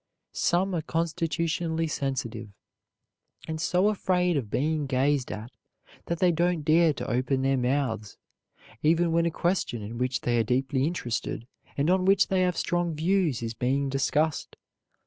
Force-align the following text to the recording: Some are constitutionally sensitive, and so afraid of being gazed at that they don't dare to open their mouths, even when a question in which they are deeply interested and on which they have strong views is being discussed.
Some 0.33 0.73
are 0.73 0.81
constitutionally 0.81 1.85
sensitive, 1.85 2.49
and 3.47 3.61
so 3.61 3.87
afraid 3.87 4.35
of 4.35 4.49
being 4.49 4.87
gazed 4.87 5.31
at 5.31 5.51
that 6.07 6.17
they 6.17 6.31
don't 6.31 6.65
dare 6.65 6.91
to 6.93 7.07
open 7.07 7.43
their 7.43 7.55
mouths, 7.55 8.17
even 8.81 9.11
when 9.11 9.27
a 9.27 9.29
question 9.29 9.83
in 9.83 9.99
which 9.99 10.21
they 10.21 10.39
are 10.39 10.43
deeply 10.43 10.85
interested 10.87 11.45
and 11.77 11.87
on 11.91 12.05
which 12.05 12.29
they 12.29 12.41
have 12.41 12.57
strong 12.57 12.95
views 12.95 13.43
is 13.43 13.53
being 13.53 13.89
discussed. 13.89 14.55